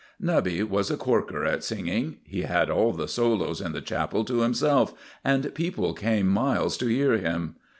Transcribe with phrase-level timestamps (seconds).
[0.19, 2.17] Nubby was a corker at singing.
[2.23, 6.87] He had all the solos in the chapel to himself, and people came miles to
[6.87, 7.57] hear him.